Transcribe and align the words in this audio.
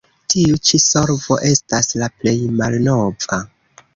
Tiu 0.33 0.55
ĉi 0.69 0.79
solvo 0.83 1.35
estas 1.49 1.91
la 2.03 2.09
plej 2.21 2.33
malnova. 2.61 3.41